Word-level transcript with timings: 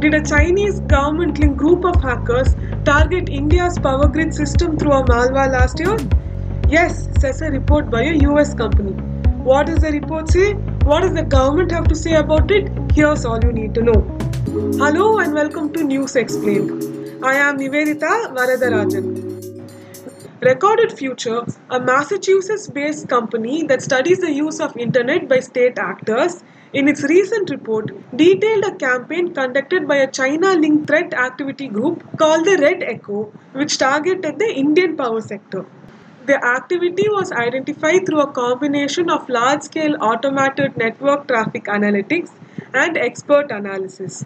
Did 0.00 0.14
a 0.14 0.22
Chinese 0.22 0.80
government 0.80 1.38
linked 1.38 1.58
group 1.58 1.84
of 1.84 2.02
hackers 2.02 2.54
target 2.86 3.28
India's 3.28 3.78
power 3.78 4.08
grid 4.08 4.32
system 4.32 4.78
through 4.78 4.92
a 4.92 5.04
malware 5.04 5.52
last 5.52 5.78
year? 5.78 5.94
Yes, 6.70 7.06
says 7.20 7.42
a 7.42 7.50
report 7.50 7.90
by 7.90 8.04
a 8.04 8.14
US 8.28 8.54
company. 8.54 8.92
What 9.50 9.66
does 9.66 9.80
the 9.80 9.92
report 9.92 10.30
say? 10.30 10.54
What 10.92 11.02
does 11.02 11.12
the 11.12 11.22
government 11.22 11.70
have 11.72 11.86
to 11.88 11.94
say 11.94 12.14
about 12.14 12.50
it? 12.50 12.72
Here's 12.94 13.26
all 13.26 13.44
you 13.44 13.52
need 13.52 13.74
to 13.74 13.82
know. 13.82 14.00
Hello 14.82 15.18
and 15.18 15.34
welcome 15.34 15.70
to 15.74 15.84
News 15.84 16.16
Explained. 16.16 16.82
I 17.22 17.34
am 17.34 17.58
Nivedita 17.58 18.14
Varadarajan. 18.38 19.19
Recorded 20.42 20.92
Future, 20.92 21.44
a 21.68 21.78
Massachusetts 21.78 22.66
based 22.66 23.10
company 23.10 23.62
that 23.64 23.82
studies 23.82 24.20
the 24.20 24.32
use 24.32 24.58
of 24.58 24.74
internet 24.74 25.28
by 25.28 25.40
state 25.40 25.78
actors, 25.78 26.42
in 26.72 26.88
its 26.88 27.02
recent 27.02 27.50
report 27.50 27.90
detailed 28.16 28.64
a 28.64 28.74
campaign 28.76 29.34
conducted 29.34 29.86
by 29.86 29.96
a 29.96 30.10
China 30.10 30.54
linked 30.54 30.86
threat 30.86 31.12
activity 31.12 31.68
group 31.68 32.16
called 32.16 32.46
the 32.46 32.56
Red 32.56 32.82
Echo, 32.82 33.30
which 33.52 33.76
targeted 33.76 34.38
the 34.38 34.50
Indian 34.50 34.96
power 34.96 35.20
sector. 35.20 35.66
The 36.24 36.42
activity 36.42 37.06
was 37.10 37.32
identified 37.32 38.06
through 38.06 38.20
a 38.20 38.32
combination 38.32 39.10
of 39.10 39.28
large 39.28 39.60
scale 39.64 39.94
automated 40.00 40.74
network 40.78 41.28
traffic 41.28 41.64
analytics 41.64 42.30
and 42.72 42.96
expert 42.96 43.50
analysis. 43.50 44.24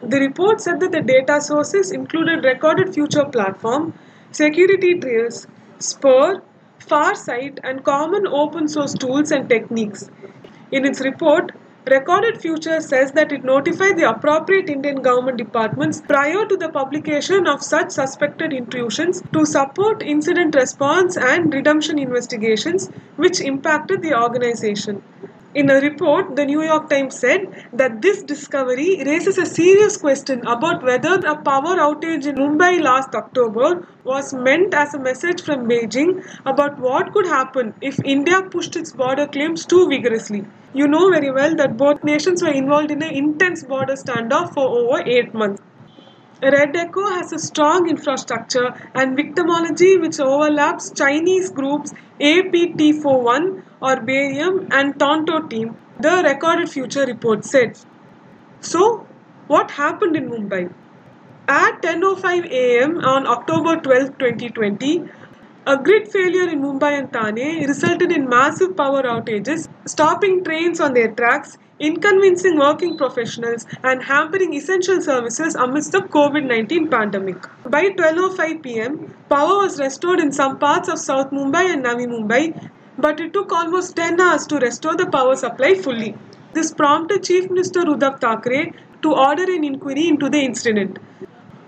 The 0.00 0.20
report 0.20 0.60
said 0.60 0.78
that 0.78 0.92
the 0.92 1.00
data 1.00 1.40
sources 1.40 1.90
included 1.90 2.44
Recorded 2.44 2.94
Future 2.94 3.24
Platform, 3.24 3.94
Security 4.32 4.98
Trails, 4.98 5.46
Spur, 5.78 6.42
Farsight, 6.78 7.58
and 7.62 7.84
common 7.84 8.26
open 8.26 8.68
source 8.68 8.94
tools 8.94 9.30
and 9.30 9.48
techniques. 9.48 10.08
In 10.70 10.84
its 10.84 11.00
report, 11.00 11.52
Recorded 11.88 12.40
Future 12.40 12.80
says 12.80 13.12
that 13.12 13.32
it 13.32 13.42
notified 13.42 13.96
the 13.98 14.08
appropriate 14.08 14.70
Indian 14.70 14.96
government 15.02 15.38
departments 15.38 16.00
prior 16.00 16.46
to 16.46 16.56
the 16.56 16.68
publication 16.68 17.46
of 17.46 17.62
such 17.62 17.90
suspected 17.90 18.52
intrusions 18.52 19.22
to 19.32 19.44
support 19.44 20.02
incident 20.02 20.54
response 20.54 21.16
and 21.16 21.52
remediation 21.52 22.00
investigations 22.00 22.88
which 23.16 23.40
impacted 23.40 24.02
the 24.02 24.14
organization. 24.14 25.02
In 25.52 25.68
a 25.68 25.80
report, 25.80 26.36
the 26.36 26.44
New 26.44 26.62
York 26.62 26.88
Times 26.88 27.18
said 27.18 27.40
that 27.72 28.02
this 28.02 28.22
discovery 28.22 29.02
raises 29.04 29.36
a 29.36 29.44
serious 29.44 29.96
question 29.96 30.46
about 30.46 30.82
whether 30.84 31.14
a 31.26 31.36
power 31.42 31.76
outage 31.86 32.24
in 32.26 32.36
Mumbai 32.36 32.80
last 32.80 33.14
October 33.16 33.86
was 34.04 34.32
meant 34.32 34.72
as 34.74 34.94
a 34.94 34.98
message 35.00 35.42
from 35.42 35.68
Beijing 35.68 36.24
about 36.46 36.78
what 36.78 37.12
could 37.12 37.26
happen 37.26 37.74
if 37.80 37.98
India 38.04 38.42
pushed 38.42 38.76
its 38.76 38.92
border 38.92 39.26
claims 39.26 39.66
too 39.66 39.88
vigorously. 39.88 40.44
You 40.72 40.86
know 40.86 41.10
very 41.10 41.32
well 41.32 41.56
that 41.56 41.76
both 41.76 42.04
nations 42.04 42.42
were 42.42 42.52
involved 42.52 42.92
in 42.92 43.02
an 43.02 43.12
intense 43.12 43.64
border 43.64 43.94
standoff 43.94 44.54
for 44.54 44.68
over 44.68 45.02
eight 45.04 45.34
months. 45.34 45.60
Red 46.42 46.74
Echo 46.74 47.06
has 47.06 47.32
a 47.32 47.38
strong 47.38 47.88
infrastructure 47.90 48.72
and 48.94 49.16
victimology 49.16 50.00
which 50.00 50.18
overlaps 50.18 50.90
Chinese 50.90 51.50
groups 51.50 51.92
APT41 52.18 53.62
or 53.82 54.00
Barium 54.00 54.66
and 54.70 54.98
Tonto 54.98 55.40
team, 55.48 55.76
the 55.98 56.22
Recorded 56.24 56.70
Future 56.70 57.04
report 57.04 57.44
said. 57.44 57.78
So, 58.60 59.06
what 59.48 59.70
happened 59.70 60.16
in 60.16 60.30
Mumbai? 60.30 60.72
At 61.46 61.82
10.05 61.82 62.50
am 62.50 62.98
on 63.04 63.26
October 63.26 63.76
12, 63.76 64.16
2020, 64.18 65.08
a 65.66 65.76
grid 65.76 66.08
failure 66.08 66.48
in 66.48 66.62
Mumbai 66.62 66.98
and 66.98 67.12
Thane 67.12 67.66
resulted 67.66 68.10
in 68.10 68.28
massive 68.28 68.76
power 68.76 69.02
outages, 69.02 69.68
stopping 69.86 70.42
trains 70.42 70.80
on 70.80 70.94
their 70.94 71.12
tracks, 71.12 71.58
inconveniencing 71.78 72.58
working 72.58 72.96
professionals, 72.96 73.66
and 73.84 74.02
hampering 74.02 74.54
essential 74.54 75.02
services 75.02 75.54
amidst 75.54 75.92
the 75.92 76.00
COVID 76.00 76.46
19 76.46 76.88
pandemic. 76.88 77.36
By 77.64 77.90
12.05 77.90 78.62
pm, 78.62 79.14
power 79.28 79.58
was 79.58 79.78
restored 79.78 80.20
in 80.20 80.32
some 80.32 80.58
parts 80.58 80.88
of 80.88 80.98
South 80.98 81.30
Mumbai 81.30 81.72
and 81.74 81.84
Navi 81.84 82.06
Mumbai, 82.06 82.70
but 82.98 83.20
it 83.20 83.32
took 83.34 83.52
almost 83.52 83.96
10 83.96 84.20
hours 84.20 84.46
to 84.46 84.58
restore 84.58 84.96
the 84.96 85.06
power 85.06 85.36
supply 85.36 85.74
fully. 85.74 86.14
This 86.54 86.72
prompted 86.72 87.22
Chief 87.22 87.50
Minister 87.50 87.80
Uddhav 87.80 88.20
Thackeray 88.20 88.72
to 89.02 89.14
order 89.14 89.44
an 89.44 89.64
inquiry 89.64 90.08
into 90.08 90.28
the 90.30 90.40
incident. 90.40 90.98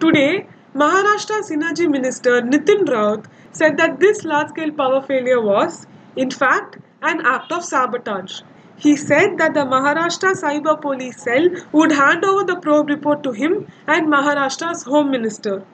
Today, 0.00 0.46
Maharashtra's 0.80 1.50
Energy 1.50 1.86
Minister 1.88 2.42
Nitin 2.42 2.86
Raut 2.86 3.24
said 3.52 3.78
that 3.78 3.98
this 3.98 4.24
large 4.24 4.48
scale 4.48 4.72
power 4.72 5.00
failure 5.00 5.40
was, 5.40 5.86
in 6.16 6.30
fact, 6.30 6.76
an 7.00 7.22
act 7.24 7.50
of 7.50 7.64
sabotage. 7.64 8.42
He 8.76 8.94
said 8.94 9.38
that 9.38 9.54
the 9.54 9.60
Maharashtra 9.60 10.32
Cyber 10.40 10.78
Police 10.78 11.22
Cell 11.22 11.48
would 11.72 11.92
hand 11.92 12.26
over 12.26 12.44
the 12.44 12.56
probe 12.56 12.90
report 12.90 13.22
to 13.22 13.32
him 13.32 13.66
and 13.86 14.12
Maharashtra's 14.12 14.82
Home 14.82 15.10
Minister. 15.10 15.64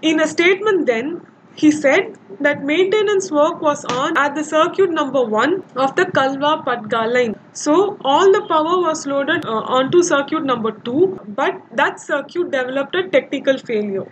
In 0.00 0.20
a 0.20 0.28
statement, 0.28 0.86
then, 0.86 1.26
he 1.56 1.72
said 1.72 2.16
that 2.40 2.62
maintenance 2.62 3.32
work 3.32 3.60
was 3.60 3.84
on 3.84 4.16
at 4.16 4.36
the 4.36 4.44
circuit 4.44 4.92
number 4.92 5.24
1 5.24 5.64
of 5.74 5.96
the 5.96 6.04
Kalwa 6.04 6.64
Padghe 6.64 7.12
line. 7.12 7.34
So, 7.52 7.98
all 8.04 8.30
the 8.30 8.46
power 8.46 8.78
was 8.86 9.06
loaded 9.08 9.44
uh, 9.44 9.62
onto 9.78 10.04
circuit 10.04 10.44
number 10.44 10.70
2, 10.70 11.20
but 11.26 11.60
that 11.74 11.98
circuit 11.98 12.52
developed 12.52 12.94
a 12.94 13.08
technical 13.08 13.58
failure. 13.58 14.06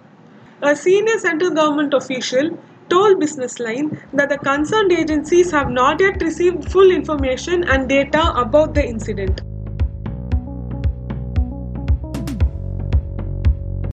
A 0.60 0.74
senior 0.74 1.19
central 1.19 1.52
government 1.52 1.94
official 1.94 2.50
told 2.88 3.20
Business 3.20 3.60
Line 3.60 4.02
that 4.12 4.28
the 4.28 4.38
concerned 4.38 4.91
agencies 4.91 5.52
have 5.52 5.70
not 5.70 6.00
yet 6.00 6.20
received 6.20 6.70
full 6.72 6.91
information 6.91 7.62
and 7.62 7.88
data 7.88 8.32
about 8.34 8.74
the 8.74 8.84
incident. 8.84 9.41